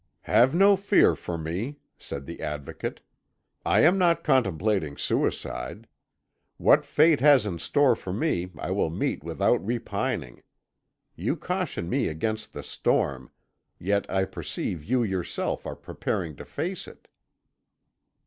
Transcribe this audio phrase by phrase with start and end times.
[0.21, 3.01] "Have no fear for me," said the Advocate.
[3.63, 5.87] "I am not contemplating suicide.
[6.57, 10.41] What fate has in store for me I will meet without repining.
[11.15, 13.29] You caution me against the storm,
[13.77, 17.07] yet I perceive you yourself are preparing to face it."